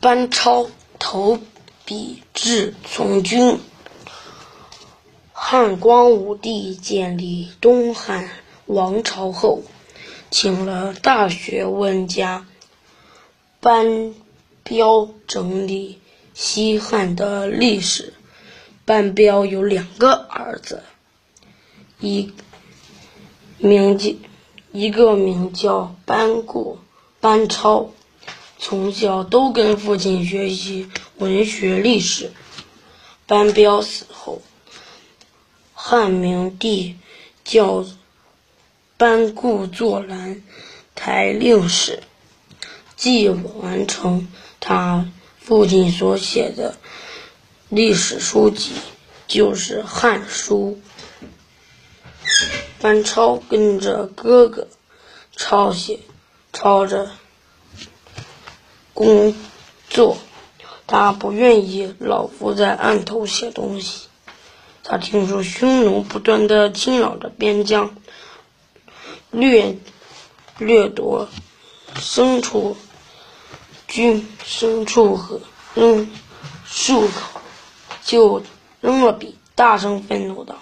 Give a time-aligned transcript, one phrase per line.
[0.00, 1.38] 班超投
[1.84, 3.60] 笔至从军。
[5.32, 8.30] 汉光武帝建立东汉
[8.64, 9.62] 王朝后，
[10.30, 12.46] 请了大学问家
[13.60, 14.14] 班
[14.62, 15.98] 彪整理
[16.32, 18.14] 西汉的历史。
[18.86, 20.82] 班彪有两个儿子，
[22.00, 22.32] 一
[23.58, 24.14] 名叫
[24.72, 26.78] 一个名叫班固，
[27.20, 27.90] 班超。
[28.62, 32.30] 从小都跟父亲学习文学历史。
[33.26, 34.42] 班彪死后，
[35.72, 36.96] 汉明帝
[37.42, 37.86] 叫
[38.98, 40.42] 班固做兰
[40.94, 42.02] 台令史，
[42.96, 46.76] 既完成他父亲所写的
[47.70, 48.72] 历史书籍，
[49.26, 50.78] 就是《汉书》。
[52.80, 54.68] 班超跟着哥哥
[55.34, 56.00] 抄写，
[56.52, 57.10] 抄着。
[59.00, 59.34] 工
[59.88, 60.18] 作，
[60.86, 64.08] 他不愿意老伏在案头写东西。
[64.84, 67.96] 他听说匈奴不断的侵扰着边疆，
[69.30, 69.78] 掠
[70.58, 71.28] 掠夺
[71.94, 72.76] 牲畜、
[73.88, 75.40] 军牲畜和
[75.74, 76.06] 扔
[76.70, 77.40] 牲口，
[78.04, 78.42] 就
[78.82, 80.56] 扔了笔，大声愤怒道：“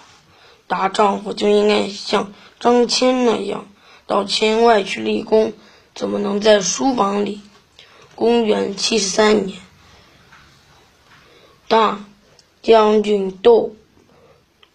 [0.65, 3.65] 大丈夫就应该像张骞那样，
[4.07, 5.51] 到圈外去立功，
[5.93, 7.41] 怎么能在书房里？”
[8.19, 9.57] 公元七十三年，
[11.69, 12.03] 大
[12.61, 13.73] 将军窦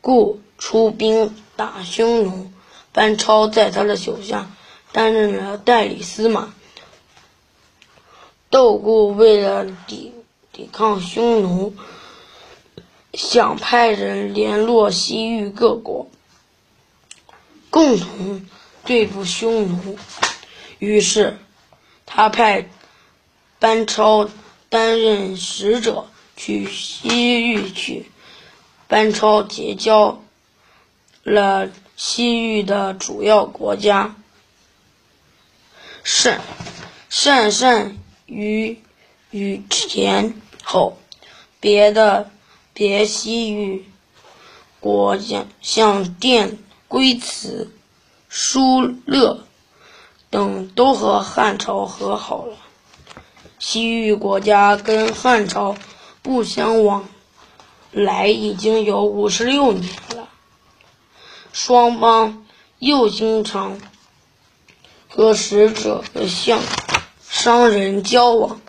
[0.01, 2.51] 固出兵打匈奴，
[2.91, 4.51] 班超在他的手下
[4.93, 6.55] 担任了代理司马。
[8.49, 10.15] 窦固为了抵
[10.51, 11.75] 抵抗匈奴，
[13.13, 16.09] 想派人联络西域各国，
[17.69, 18.49] 共同
[18.87, 19.99] 对付匈奴。
[20.79, 21.37] 于是，
[22.07, 22.71] 他派。
[23.65, 24.29] 班超
[24.69, 26.05] 担任使者
[26.37, 28.11] 去西域去，
[28.89, 30.23] 班超结交
[31.23, 34.17] 了西域的主要国家，
[36.03, 36.43] 善
[37.09, 37.97] 善善
[38.27, 38.79] 于
[39.31, 40.99] 与前后，
[41.59, 42.31] 别的
[42.75, 43.87] 别西域
[44.79, 47.73] 国家像电龟兹、
[48.29, 49.47] 疏勒
[50.29, 52.59] 等都和汉朝和好了。
[53.59, 55.77] 西域国家跟汉朝
[56.23, 57.09] 不相往
[57.91, 60.29] 来已经有五十六年了，
[61.53, 62.45] 双方
[62.79, 63.79] 又经常
[65.09, 66.61] 和使者的相
[67.29, 68.61] 商人交往，